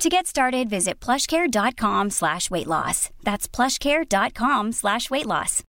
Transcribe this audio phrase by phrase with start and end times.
[0.00, 3.10] To get started, visit plushcare.com slash weight loss.
[3.22, 5.62] That's plushcare.com slash weight loss.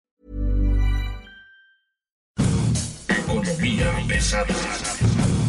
[3.09, 5.40] Economía pesada.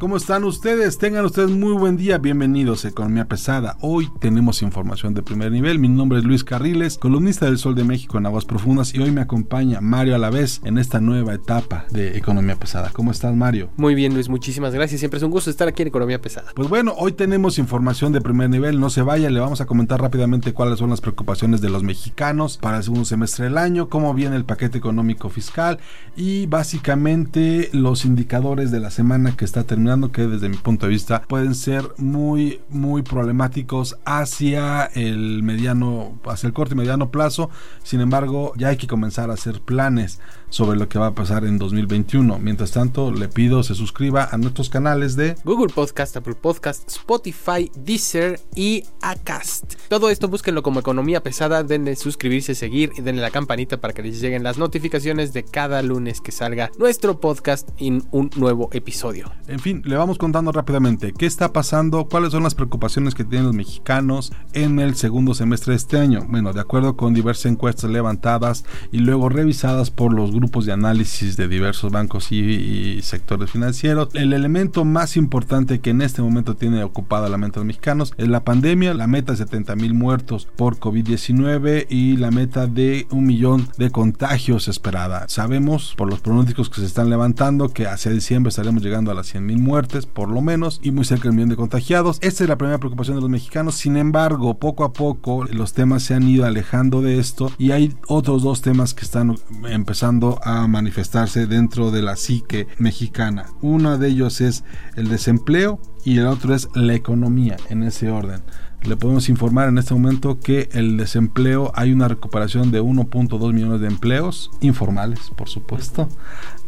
[0.00, 0.96] ¿Cómo están ustedes?
[0.96, 2.16] Tengan ustedes muy buen día.
[2.16, 3.76] Bienvenidos a Economía Pesada.
[3.82, 5.78] Hoy tenemos información de primer nivel.
[5.78, 9.10] Mi nombre es Luis Carriles, columnista del Sol de México en Aguas Profundas y hoy
[9.10, 12.88] me acompaña Mario Alavés en esta nueva etapa de Economía Pesada.
[12.94, 13.68] ¿Cómo estás, Mario?
[13.76, 15.00] Muy bien, Luis, muchísimas gracias.
[15.00, 16.50] Siempre es un gusto estar aquí en Economía Pesada.
[16.54, 18.80] Pues bueno, hoy tenemos información de primer nivel.
[18.80, 22.56] No se vaya, le vamos a comentar rápidamente cuáles son las preocupaciones de los mexicanos
[22.56, 25.78] para el segundo semestre del año, cómo viene el paquete económico fiscal
[26.16, 30.92] y básicamente los indicadores de la semana que está terminando que desde mi punto de
[30.92, 37.50] vista pueden ser muy muy problemáticos hacia el mediano hacia el corto y mediano plazo.
[37.82, 41.44] Sin embargo ya hay que comenzar a hacer planes sobre lo que va a pasar
[41.44, 46.34] en 2021 mientras tanto le pido se suscriba a nuestros canales de Google Podcast, Apple
[46.34, 49.74] Podcast, Spotify, Deezer y Acast.
[49.88, 54.02] Todo esto búsquenlo como Economía Pesada, denle suscribirse, seguir y denle la campanita para que
[54.02, 59.30] les lleguen las notificaciones de cada lunes que salga nuestro podcast en un nuevo episodio.
[59.46, 63.46] En fin, le vamos contando rápidamente qué está pasando, cuáles son las preocupaciones que tienen
[63.46, 66.26] los mexicanos en el segundo semestre de este año.
[66.28, 71.36] Bueno, de acuerdo con diversas encuestas levantadas y luego revisadas por los grupos de análisis
[71.36, 76.56] de diversos bancos y, y sectores financieros, el elemento más importante que en este momento
[76.56, 79.94] tiene ocupada la mente de los mexicanos es la pandemia, la meta de 70 mil
[79.94, 85.26] muertos por COVID-19 y la meta de un millón de contagios esperada.
[85.28, 89.26] Sabemos por los pronósticos que se están levantando que hacia diciembre estaremos llegando a las
[89.28, 92.18] 100 mil muertes por lo menos y muy cerca del millón de contagiados.
[92.20, 93.76] Esta es la primera preocupación de los mexicanos.
[93.76, 97.94] Sin embargo, poco a poco los temas se han ido alejando de esto y hay
[98.08, 99.36] otros dos temas que están
[99.68, 103.46] empezando a manifestarse dentro de la psique mexicana.
[103.62, 104.64] Uno de ellos es
[104.96, 108.42] el desempleo y el otro es la economía en ese orden.
[108.82, 113.80] Le podemos informar en este momento que el desempleo hay una recuperación de 1.2 millones
[113.80, 116.08] de empleos informales, por supuesto,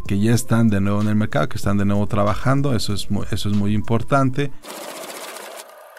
[0.07, 3.11] que ya están de nuevo en el mercado, que están de nuevo trabajando, eso es
[3.11, 4.51] muy, eso es muy importante.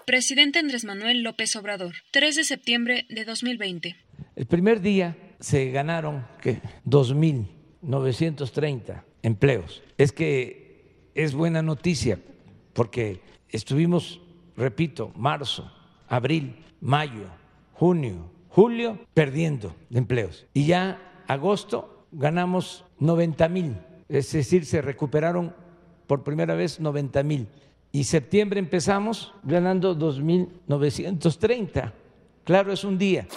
[0.06, 3.96] Presidente Andrés Manuel López Obrador, 3 de septiembre de 2020.
[4.36, 6.62] El primer día se ganaron ¿qué?
[6.86, 9.84] 2.930 empleos.
[9.98, 12.18] Es que es buena noticia
[12.72, 14.22] porque estuvimos,
[14.56, 15.70] repito, marzo,
[16.08, 17.26] abril, mayo,
[17.74, 20.46] junio, julio perdiendo empleos.
[20.54, 23.76] Y ya agosto ganamos 90 mil,
[24.08, 25.54] es decir, se recuperaron
[26.08, 27.50] por primera vez 90 mil.
[27.92, 31.92] Y septiembre empezamos ganando 2.930.
[32.46, 33.28] Claro, es un día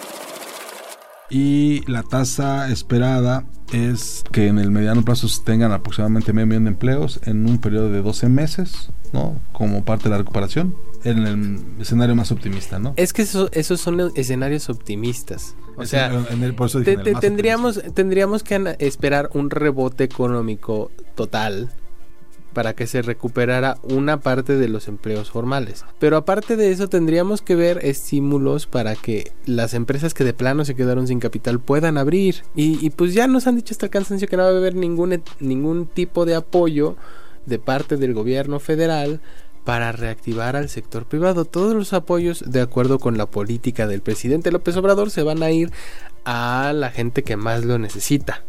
[1.29, 6.63] y la tasa esperada es que en el mediano plazo se tengan aproximadamente medio millón
[6.65, 9.39] de empleos en un periodo de 12 meses, ¿no?
[9.51, 10.73] Como parte de la recuperación,
[11.03, 12.93] en el escenario más optimista, ¿no?
[12.95, 15.55] Es que eso, esos son escenarios optimistas.
[15.75, 19.49] O sea, en el- por eso dije te- en el tendríamos, tendríamos que esperar un
[19.49, 21.69] rebote económico total
[22.57, 25.85] para que se recuperara una parte de los empleos formales.
[25.99, 30.65] Pero aparte de eso tendríamos que ver estímulos para que las empresas que de plano
[30.65, 32.37] se quedaron sin capital puedan abrir.
[32.55, 35.21] Y, pues ya nos han dicho hasta el cansancio que no va a haber ningún,
[35.39, 36.95] ningún tipo de apoyo
[37.45, 39.21] de parte del gobierno federal
[39.63, 41.45] para reactivar al sector privado.
[41.45, 45.51] Todos los apoyos, de acuerdo con la política del presidente López Obrador, se van a
[45.51, 45.71] ir
[46.25, 48.43] a la gente que más lo necesita.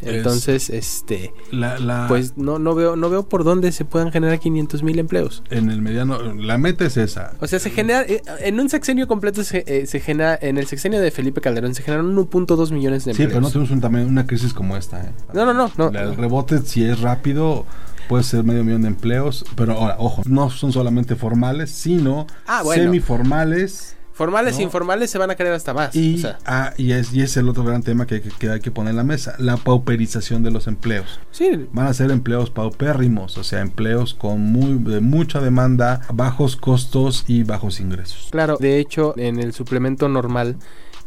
[0.00, 4.12] Es- Entonces, este, La, la- pues no, no veo, no veo por dónde se puedan
[4.12, 5.42] generar 500 mil empleos.
[5.50, 7.32] en el mediano, la meta es esa.
[7.40, 10.66] O sea, se genera, eh, en un sexenio completo se, eh, se genera, en el
[10.66, 13.28] sexenio de Felipe Calderón se generaron 1.2 millones de Sí, empleos.
[13.30, 15.02] pero no tenemos un, también una crisis como esta.
[15.02, 15.10] ¿eh?
[15.32, 15.88] No, no, no, no.
[15.98, 17.64] El rebote, si es rápido,
[18.08, 19.44] puede ser medio millón de empleos.
[19.56, 22.82] Pero ahora, ojo, no son solamente formales, sino Ah, bueno.
[22.84, 23.95] semiformales.
[24.16, 24.64] Formales e No.
[24.64, 25.94] informales se van a crear hasta más.
[25.94, 28.48] Y, o sea, ah, y, es, y es el otro gran tema que, que- que
[28.48, 31.20] hay que poner en la mesa, la pauperización de los empleos.
[31.30, 36.56] sí, Van a ser empleos paupérrimos, o sea, empleos con muy, de mucha demanda, bajos
[36.56, 38.28] costos y bajos ingresos.
[38.30, 40.56] Claro, de hecho, en el suplemento normal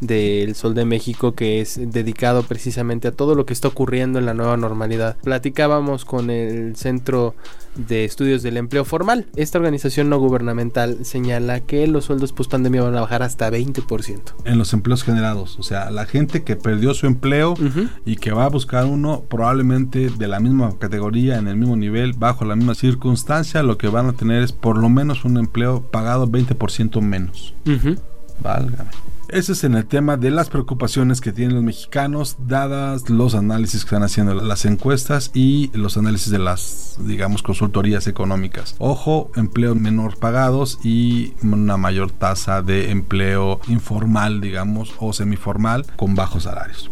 [0.00, 4.26] del Sol de México que es dedicado precisamente a todo lo que está ocurriendo en
[4.26, 5.16] la nueva normalidad.
[5.22, 7.34] Platicábamos con el Centro
[7.76, 9.26] de Estudios del Empleo Formal.
[9.36, 14.20] Esta organización no gubernamental señala que los sueldos post pandemia van a bajar hasta 20%.
[14.44, 17.54] En los empleos generados, o sea, la gente que perdió su empleo
[18.04, 22.14] y que va a buscar uno probablemente de la misma categoría, en el mismo nivel,
[22.14, 25.82] bajo la misma circunstancia, lo que van a tener es por lo menos un empleo
[25.82, 27.54] pagado 20% menos.
[28.42, 28.90] Válgame.
[29.32, 33.82] Ese es en el tema de las preocupaciones que tienen los mexicanos, dadas los análisis
[33.84, 38.74] que están haciendo las encuestas y los análisis de las, digamos, consultorías económicas.
[38.78, 46.16] Ojo, empleos menor pagados y una mayor tasa de empleo informal, digamos, o semiformal con
[46.16, 46.90] bajos salarios.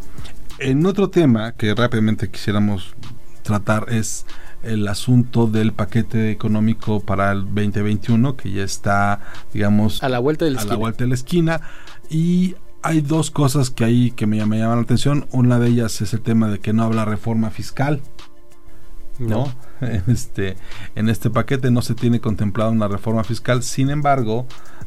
[0.61, 2.94] En otro tema que rápidamente quisiéramos
[3.43, 4.26] tratar es
[4.62, 9.20] el asunto del paquete económico para el 2021 que ya está,
[9.52, 11.61] digamos, A la vuelta a la vuelta de la esquina
[12.10, 15.26] y hay dos cosas que ahí que me, me llaman la atención.
[15.32, 18.00] Una de ellas es el tema de que no habla reforma fiscal,
[19.19, 19.52] ¿no?
[19.81, 20.56] En este,
[20.96, 24.44] en este paquete no se tiene contemplado una reforma fiscal, sin embargo,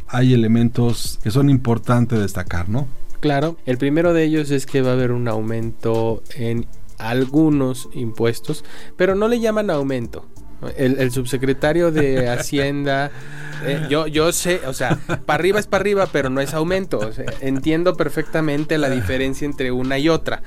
[0.07, 2.87] hay elementos que son importantes destacar, ¿no?
[3.21, 6.65] Claro, el primero de ellos es que va a haber un aumento en
[6.97, 8.65] algunos impuestos,
[8.97, 10.25] pero no le llaman aumento.
[10.77, 13.11] El, el subsecretario de Hacienda,
[13.65, 16.99] eh, yo, yo sé, o sea, para arriba es para arriba, pero no es aumento.
[16.99, 20.41] O sea, entiendo perfectamente la diferencia entre una y otra.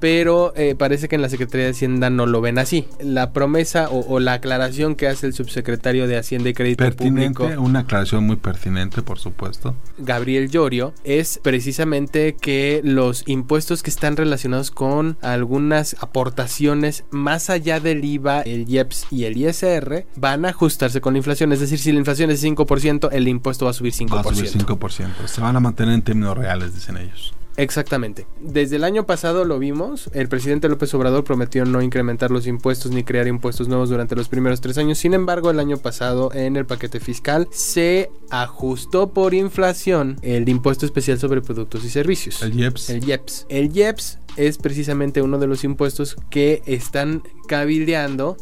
[0.00, 2.86] Pero eh, parece que en la Secretaría de Hacienda no lo ven así.
[3.00, 7.34] La promesa o, o la aclaración que hace el subsecretario de Hacienda y Crédito Pertinente,
[7.34, 9.74] Público una aclaración muy pertinente, por supuesto.
[9.98, 17.80] Gabriel Llorio es precisamente que los impuestos que están relacionados con algunas aportaciones más allá
[17.80, 21.52] del IVA, el IEPS y el ISR van a ajustarse con la inflación.
[21.52, 24.14] Es decir, si la inflación es 5%, el impuesto va a subir 5%.
[24.14, 25.26] Va a subir 5%.
[25.26, 27.34] Se van a mantener en términos reales, dicen ellos.
[27.58, 28.28] Exactamente.
[28.40, 30.08] Desde el año pasado lo vimos.
[30.14, 34.28] El presidente López Obrador prometió no incrementar los impuestos ni crear impuestos nuevos durante los
[34.28, 34.98] primeros tres años.
[34.98, 40.86] Sin embargo, el año pasado en el paquete fiscal se ajustó por inflación el impuesto
[40.86, 42.42] especial sobre productos y servicios.
[42.42, 42.90] El IEPS.
[42.90, 43.46] El IEPS.
[43.48, 48.36] El IEPS es precisamente uno de los impuestos que están cabildeando.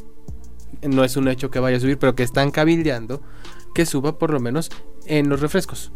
[0.82, 3.22] No es un hecho que vaya a subir, pero que están cabildeando
[3.74, 4.70] que suba por lo menos
[5.06, 5.90] en los refrescos.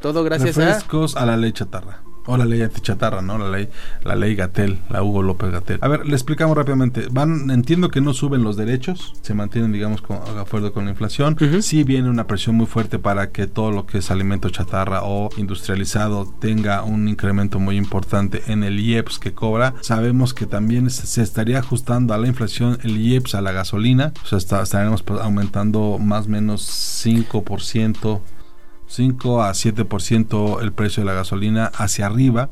[0.00, 1.26] Todo gracias a refrescos a...
[1.26, 2.02] la ley chatarra.
[2.26, 3.36] O la ley antichatarra, ¿no?
[3.38, 3.68] La ley,
[4.04, 5.78] la ley Gatel, la Hugo López Gatel.
[5.82, 7.06] A ver, le explicamos rápidamente.
[7.10, 10.92] Van, entiendo que no suben los derechos, se mantienen, digamos, con, de acuerdo con la
[10.92, 11.36] inflación.
[11.40, 11.62] Ujú.
[11.62, 15.30] Sí viene una presión muy fuerte para que todo lo que es alimento chatarra o
[15.36, 19.74] industrializado tenga un incremento muy importante en el IEPS que cobra.
[19.80, 24.12] Sabemos que también se, se estaría ajustando a la inflación el IEPS a la gasolina.
[24.22, 26.62] O sea, está- estaremos pues, aumentando más o menos
[27.04, 28.20] 5%.
[28.92, 32.50] 5 a 7% el precio de la gasolina hacia arriba,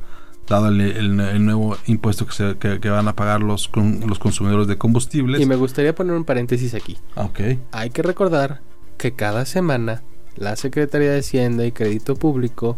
[0.48, 4.00] dado el, el- el nuevo impuesto que, se- que- que van a pagar los, con-
[4.08, 5.40] los consumidores de combustibles.
[5.40, 6.96] Y me gustaría poner un paréntesis aquí.
[7.14, 7.40] Ok.
[7.72, 8.60] Hay que recordar
[8.96, 10.02] que cada semana
[10.36, 12.76] la Secretaría de Hacienda y Crédito Público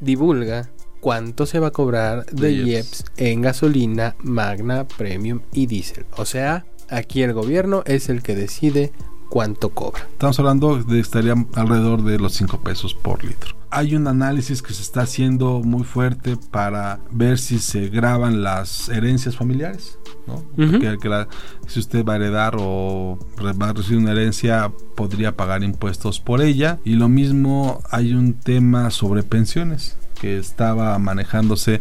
[0.00, 0.70] divulga
[1.00, 3.04] cuánto se va a cobrar de IEPS.
[3.16, 6.06] en gasolina, magna, premium y diésel.
[6.16, 8.92] O sea, aquí el gobierno es el que decide
[9.34, 10.06] cuánto cobra.
[10.12, 13.56] Estamos hablando de estaría alrededor de los 5 pesos por litro.
[13.68, 18.88] Hay un análisis que se está haciendo muy fuerte para ver si se graban las
[18.88, 19.98] herencias familiares,
[20.28, 20.34] ¿no?
[20.56, 20.78] Ujú.
[20.78, 21.26] que, que la-
[21.66, 23.18] si usted va a heredar o
[23.60, 26.78] va a recibir una herencia, podría pagar impuestos por ella.
[26.84, 31.80] Y lo mismo hay un tema sobre pensiones que estaba manejándose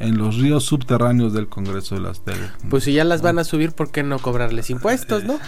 [0.00, 2.38] en los ríos subterráneos del Congreso de las del-
[2.70, 5.38] Pues si ya las van a subir, ¿por qué no cobrarles impuestos, no?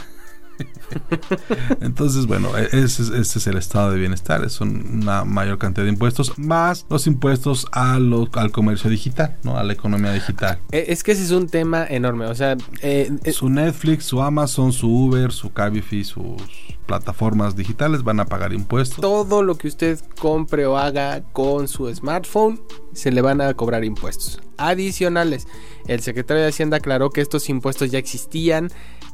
[1.81, 5.59] Entonces, bueno, e- ese, es- ese es el estado de bienestar, es un- una mayor
[5.59, 9.57] cantidad de impuestos, más los impuestos a lo- al comercio digital, ¿no?
[9.59, 10.59] A la economía digital.
[10.73, 12.27] Eh, Es que ese es un tema enorme.
[12.27, 16.43] O sea, eh, eh, Su Netflix, su Amazon, su Uber, su Cabify, sus
[16.87, 19.01] plataformas digitales van a pagar impuestos.
[19.01, 22.61] todo lo que usted compre o haga con su smartphone
[22.93, 25.47] se le van a cobrar impuestos adicionales.
[25.89, 28.71] El secretario de Hacienda aclaró que estos impuestos ya existían,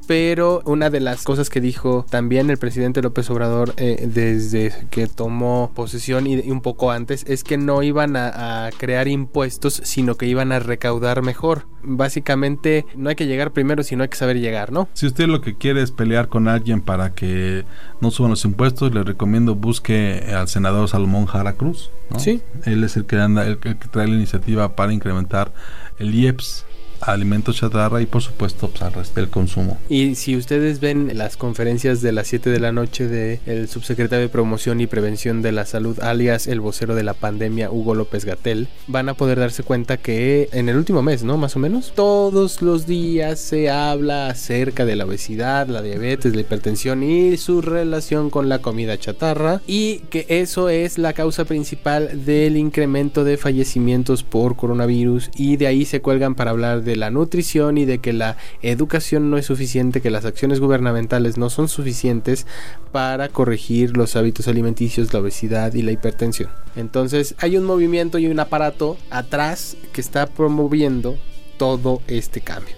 [0.06, 5.06] pero una de las cosas que dijo también el presidente López Obrador eh, desde que
[5.06, 9.80] tomó posesión y, y un poco antes es que no iban a, a crear impuestos,
[9.84, 11.66] sino que iban a recaudar mejor.
[11.82, 14.88] Básicamente no hay que llegar primero, sino hay que saber llegar, ¿no?
[14.94, 17.64] Si usted lo que quiere es pelear con alguien para que
[18.00, 21.90] no suban los impuestos, le recomiendo busque al senador Salomón Jara Cruz.
[22.10, 22.18] ¿no?
[22.18, 22.42] Sí.
[22.64, 25.52] Él es el que anda, el que trae la iniciativa para incrementar
[25.98, 26.66] el IEPS
[27.02, 29.78] alimentos chatarra y por supuesto pues, del consumo.
[29.88, 34.22] Y si ustedes ven las conferencias de las 7 de la noche del el subsecretario
[34.22, 38.24] de Promoción y Prevención de la Salud, alias el vocero de la pandemia, Hugo López
[38.24, 41.36] Gatel, van a poder darse cuenta que en el último mes, ¿no?
[41.36, 46.40] Más o menos, todos los días se habla acerca de la obesidad, la diabetes, la
[46.42, 52.24] hipertensión y su relación con la comida chatarra y que eso es la causa principal
[52.24, 57.10] del incremento de fallecimientos por coronavirus y de ahí se cuelgan para hablar de la
[57.10, 61.68] nutrición y de que la educación no es suficiente, que las acciones gubernamentales no son
[61.68, 62.46] suficientes
[62.92, 66.50] para corregir los hábitos alimenticios, la obesidad y la hipertensión.
[66.76, 71.16] Entonces hay un movimiento y un aparato atrás que está promoviendo
[71.58, 72.74] todo este cambio.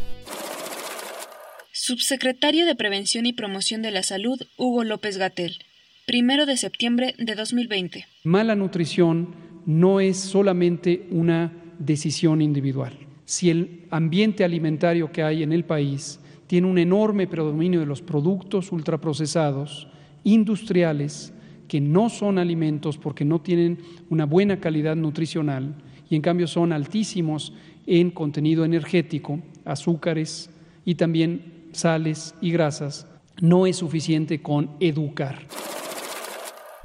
[1.72, 5.58] Subsecretario de Prevención y Promoción de la Salud, Hugo López Gatel.
[6.06, 8.06] Primero de septiembre de 2020.
[8.24, 9.34] Mala nutrición
[9.66, 13.03] no es solamente una decisión individual.
[13.24, 18.02] Si el ambiente alimentario que hay en el país tiene un enorme predominio de los
[18.02, 19.88] productos ultraprocesados,
[20.24, 21.32] industriales,
[21.68, 23.78] que no son alimentos porque no tienen
[24.10, 25.74] una buena calidad nutricional
[26.10, 27.52] y en cambio son altísimos
[27.86, 30.50] en contenido energético, azúcares
[30.84, 33.06] y también sales y grasas,
[33.40, 35.38] no es suficiente con educar.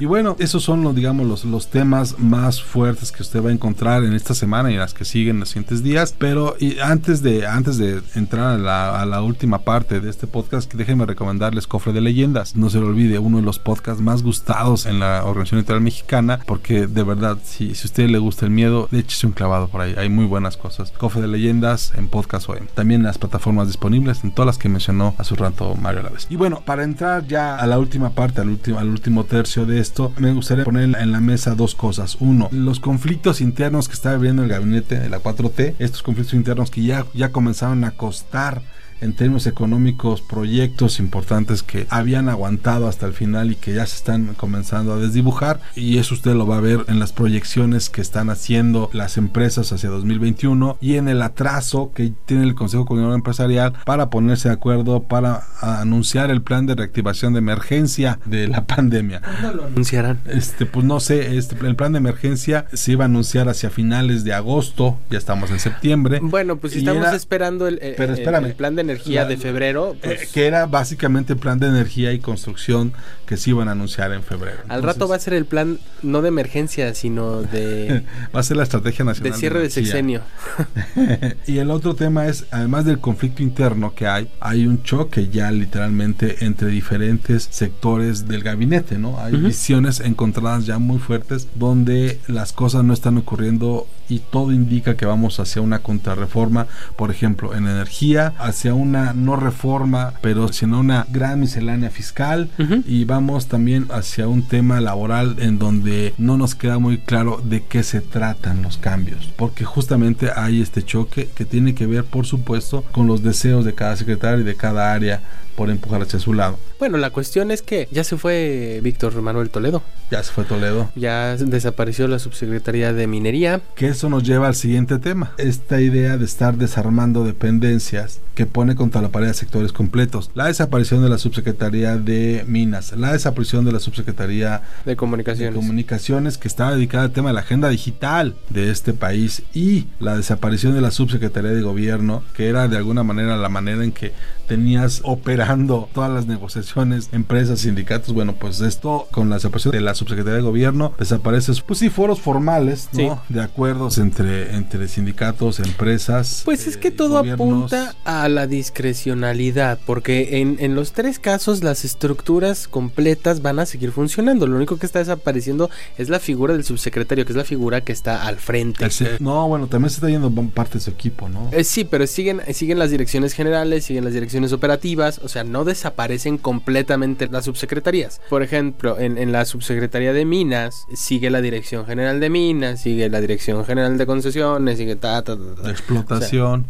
[0.01, 3.53] Y bueno, esos son los, digamos, los, los temas más fuertes que usted va a
[3.53, 6.15] encontrar en esta semana y las que siguen los siguientes días.
[6.17, 10.73] Pero antes, de, antes de entrar a la, a la última parte de este podcast,
[10.73, 12.55] déjenme recomendarles Cofre de Leyendas.
[12.55, 16.39] No se lo olvide, uno de los podcasts más gustados en la Organización Literal Mexicana,
[16.45, 19.81] porque de verdad, si, si a usted le gusta el miedo, échese un clavado por
[19.81, 19.95] ahí.
[19.97, 20.91] Hay muy buenas cosas.
[20.91, 24.69] Cofre de Leyendas en podcast o también en las plataformas disponibles, en todas las que
[24.69, 26.25] mencionó a su rato Mario Laves.
[26.29, 29.88] Y bueno, para entrar ya a la última parte, al último, al último tercio de
[30.17, 32.17] me gustaría poner en la mesa dos cosas.
[32.19, 36.71] Uno, los conflictos internos que está viviendo el gabinete de la 4T, estos conflictos internos
[36.71, 38.61] que ya, ya comenzaron a costar
[39.01, 43.95] en términos económicos proyectos importantes que habían aguantado hasta el final y que ya se
[43.97, 48.01] están comenzando a desdibujar y eso usted lo va a ver en las proyecciones que
[48.01, 53.15] están haciendo las empresas hacia 2021 y en el atraso que tiene el Consejo Coordinador
[53.15, 58.65] Empresarial para ponerse de acuerdo para anunciar el plan de reactivación de emergencia de la
[58.65, 59.21] pandemia.
[59.21, 60.19] ¿Cuándo lo anunciarán?
[60.25, 64.23] Este, pues no sé, este, el plan de emergencia se iba a anunciar hacia finales
[64.23, 66.19] de agosto, ya estamos en septiembre.
[66.21, 68.45] Bueno, pues estamos era- esperando el, el- Pero espérame.
[68.45, 69.93] el plan de energía La- de febrero.
[69.93, 72.93] Eh, pues, que era básicamente el plan de energía y construcción
[73.25, 74.57] que se iban a anunciar en febrero.
[74.69, 78.03] al rato va a ser el plan no de emergencia, sino de,
[78.35, 79.83] va a ser la estrategia de nacional cierre de energía.
[79.83, 80.21] sexenio.
[81.47, 85.51] y el otro tema es, además del conflicto interno que hay, hay un choque ya
[85.51, 89.19] literalmente entre diferentes sectores del gabinete, ¿no?
[89.19, 89.47] Hay Ujú.
[89.47, 95.05] visiones encontradas ya muy fuertes donde las cosas no están ocurriendo y todo indica que
[95.05, 96.65] vamos hacia una contrarreforma,
[96.95, 102.49] por ejemplo, en energía, hacia una no reforma, pero sino una gran miscelánea fiscal.
[102.85, 107.63] Y vamos también hacia un tema laboral en donde no nos queda muy claro de
[107.63, 112.25] qué se tratan los cambios, porque justamente hay este choque que tiene que ver, por
[112.25, 115.21] supuesto, con los deseos de cada secretario y de cada área
[115.59, 116.57] por empujar hacia su lado.
[116.79, 119.83] Bueno, la cuestión es que ya se fue Víctor Manuel Toledo.
[120.09, 120.89] Ya se fue Toledo.
[120.95, 123.59] Ya desapareció la subsecretaría de minería.
[123.75, 125.33] Que eso nos lleva al siguiente tema.
[125.37, 130.31] Esta idea de estar desarmando dependencias que pone contra la pared a sectores completos.
[130.33, 132.93] La desaparición de la subsecretaría de Minas.
[132.93, 135.53] La desaparición de la subsecretaría De de comunicaciones.
[135.55, 140.15] comunicaciones que estaba dedicada al tema de la agenda digital de este país y la
[140.15, 144.13] desaparición de la subsecretaría de gobierno que era de alguna manera la manera en que
[144.49, 149.95] tenías operando todas las negociaciones empresas sindicatos bueno pues esto con la desaparición de la
[149.95, 153.21] subsecretaría de gobierno desaparece pues sí foros formales ¿no?
[153.29, 157.73] de acuerdos entre entre sindicatos empresas Pues es eh, que todo gobiernos.
[157.73, 163.65] apunta a la discrecionalidad, porque en, en los tres casos las estructuras completas van a
[163.65, 164.47] seguir funcionando.
[164.47, 167.91] Lo único que está desapareciendo es la figura del subsecretario, que es la figura que
[167.91, 168.87] está al frente.
[169.19, 172.41] No bueno también se está yendo parte de su equipo no Eh, sí, pero siguen,
[172.53, 178.21] siguen las direcciones generales, siguen las direcciones operativas, o sea, no desaparecen completamente las subsecretarías.
[178.29, 183.09] Por ejemplo, en, en la subsecretaría de Minas sigue la dirección general de Minas, sigue
[183.09, 185.61] la dirección general de concesiones, sigue ta, ta, ta, ta.
[185.63, 186.65] de explotación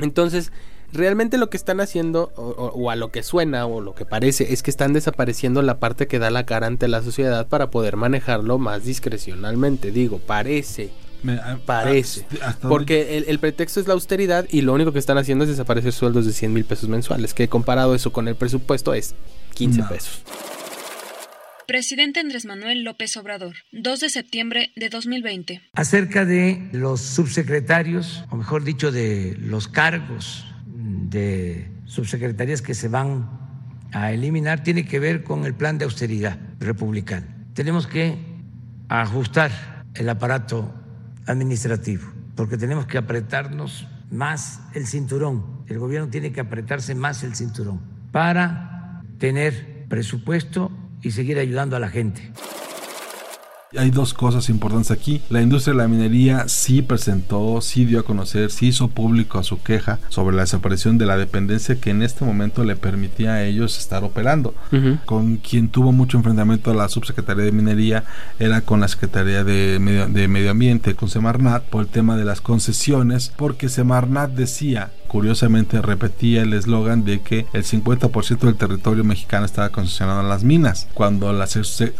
[0.00, 0.52] Entonces,
[0.92, 4.04] realmente lo que están haciendo, o, o- o a lo que suena, o lo que
[4.04, 7.70] parece, es que están desapareciendo la parte que da la cara ante la sociedad para
[7.70, 9.90] poder manejarlo más discrecionalmente.
[9.90, 10.90] Digo, parece.
[11.26, 12.26] Me- a- Parece.
[12.40, 15.44] a- hasta Porque el, el pretexto es la austeridad y lo único que están haciendo
[15.44, 19.14] es desaparecer sueldos de 100 mil pesos mensuales, que comparado eso con el presupuesto es
[19.54, 19.90] 15 Nada.
[19.90, 20.22] pesos.
[21.66, 25.62] Presidente Andrés Manuel López Obrador, 2 de septiembre de 2020.
[25.74, 30.44] Acerca de los subsecretarios, o mejor dicho, de los cargos
[30.76, 33.28] de subsecretarías que se van
[33.92, 37.26] a eliminar, tiene que ver con el plan de austeridad republicano.
[37.54, 38.16] Tenemos que
[38.88, 40.72] ajustar el aparato
[41.26, 42.04] administrativo,
[42.34, 45.64] porque tenemos que apretarnos más el cinturón.
[45.66, 47.80] El gobierno tiene que apretarse más el cinturón
[48.12, 50.70] para tener presupuesto
[51.02, 52.32] y seguir ayudando a la gente.
[53.76, 55.22] Hay dos cosas importantes aquí.
[55.28, 59.42] La industria de la minería sí presentó, sí dio a conocer, sí hizo público a
[59.42, 63.44] su queja sobre la desaparición de la dependencia que en este momento le permitía a
[63.44, 64.54] ellos estar operando.
[65.04, 68.04] Con quien tuvo mucho enfrentamiento a la subsecretaría de minería
[68.38, 72.24] era con la Secretaría de Medio, de Medio Ambiente, con Semarnat, por el tema de
[72.24, 79.02] las concesiones, porque Semarnat decía curiosamente repetía el eslogan de que el 50% del territorio
[79.02, 80.88] mexicano estaba concesionado a las minas.
[80.92, 81.48] Cuando la,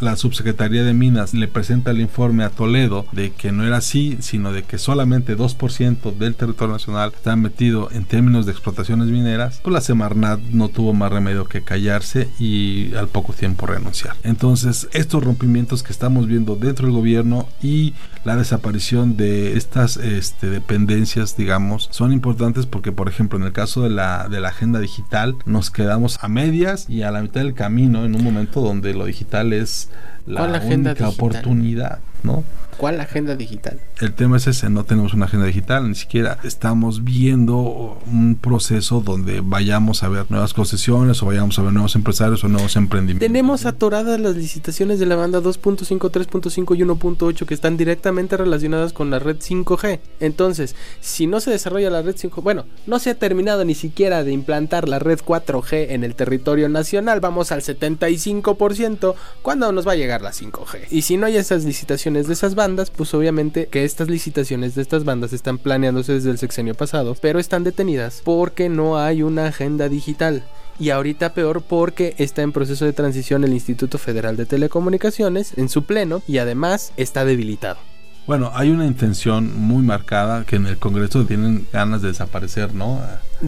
[0.01, 4.19] la, subsecretaría de Minas le presenta el informe a Toledo de que no era así,
[4.21, 9.61] sino de que solamente 2% del territorio nacional está metido en términos de explotaciones mineras,
[9.63, 14.17] pues la Semarnat no tuvo más remedio que callarse y al poco tiempo renunciar.
[14.25, 17.95] Entonces, estos rompimientos que estamos viendo dentro del gobierno y
[18.27, 23.83] la desaparición de estas este, dependencias, digamos, son importantes porque por ejemplo, en el caso
[23.83, 27.55] de la, de la agenda digital, nos quedamos a medias y a la mitad del
[27.55, 29.91] camino en un momento donde lo digital es
[30.27, 32.45] la única oportunidad, ¿no?
[32.77, 33.81] ¿Cuál agenda digital?
[34.01, 39.01] El tema es ese, no tenemos una agenda digital, ni siquiera estamos viendo un proceso
[39.01, 43.27] donde vayamos a ver nuevas concesiones o vayamos a ver nuevos empresarios o nuevos emprendimientos.
[43.27, 48.93] Tenemos atoradas las licitaciones de la banda 2.5, 3.5 y 1.8 que están directamente relacionadas
[48.93, 50.01] con la red 5G.
[50.21, 54.23] Entonces, si no se desarrolla la red 5G, bueno, no se ha terminado ni siquiera
[54.23, 59.93] de implantar la red 4G en el territorio nacional, vamos al 75%, ¿cuándo nos va
[59.93, 60.87] a llegar la 5G?
[60.91, 64.83] Y si no hay esas licitaciones de esas bandas, pues obviamente que estas licitaciones de
[64.83, 69.47] estas bandas están planeándose desde el sexenio pasado, pero están detenidas porque no hay una
[69.47, 70.45] agenda digital.
[70.79, 75.69] Y ahorita peor porque está en proceso de transición el Instituto Federal de Telecomunicaciones en
[75.69, 77.79] su pleno y además está debilitado.
[78.27, 83.01] Bueno, hay una intención muy marcada que en el Congreso tienen ganas de desaparecer, ¿no?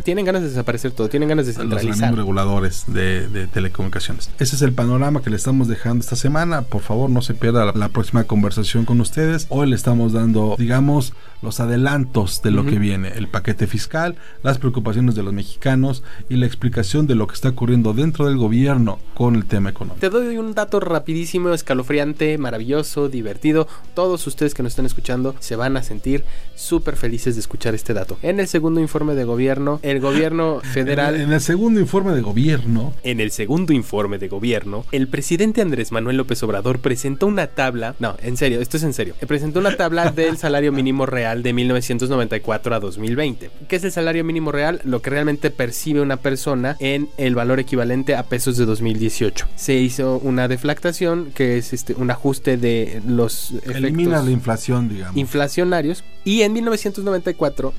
[0.05, 2.11] Tienen ganas de desaparecer todo, tienen ganas de centralizar.
[2.11, 4.31] Los reguladores de, telecomunicaciones.
[4.39, 6.63] Ese es el panorama que le estamos dejando esta semana.
[6.63, 9.47] Por favor, no se pierda la, próxima conversación con ustedes.
[9.49, 14.59] Hoy le estamos dando, digamos, los adelantos de lo que viene, el paquete fiscal, las
[14.59, 18.99] preocupaciones de los mexicanos y la explicación de lo que está ocurriendo dentro del gobierno
[19.15, 20.01] con el tema económico.
[20.01, 23.69] Te doy un dato rapidísimo, escalofriante, maravilloso, divertido.
[23.95, 27.95] Todos ustedes que nos están escuchando se van a sentir súper felices de escuchar este
[27.95, 28.19] dato.
[28.23, 31.21] En el segundo informe de gobierno, el gobierno federal...
[31.21, 32.95] en, el, segundo informe de gobierno...
[33.03, 37.95] En el segundo informe de gobierno, el presidente Andrés Manuel López Obrador presentó una tabla...
[37.99, 39.15] No, en serio, esto es en serio.
[39.27, 43.51] Presentó una tabla del salario mínimo real de 1994 a 2020.
[43.69, 44.81] ¿Qué es el salario mínimo real?
[44.85, 49.47] Lo que realmente percibe una persona en el valor equivalente a pesos de 2018.
[49.57, 54.89] Se hizo una deflactación, que es este un ajuste de los efectos Elimina la inflación,
[54.89, 55.17] digamos.
[55.17, 56.05] Inflacionarios.
[56.25, 57.73] Y en 1994,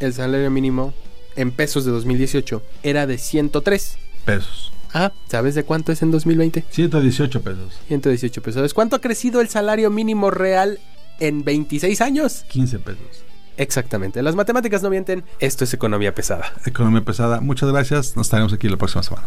[0.00, 0.92] el salario mínimo
[1.38, 4.72] en pesos de 2018 era de 103 pesos.
[4.92, 6.64] Ah, ¿sabes de cuánto es en 2020?
[6.68, 7.78] 118 pesos.
[7.88, 8.54] 118 pesos.
[8.54, 10.80] ¿Sabes cuánto ha crecido el salario mínimo real
[11.20, 12.44] en 26 años?
[12.48, 13.24] 15 pesos.
[13.56, 14.22] Exactamente.
[14.22, 15.24] Las matemáticas no mienten.
[15.40, 16.52] Esto es economía pesada.
[16.64, 17.40] Economía pesada.
[17.40, 18.16] Muchas gracias.
[18.16, 19.26] Nos estaremos aquí la próxima semana.